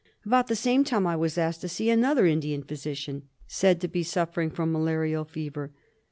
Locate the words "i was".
1.05-1.37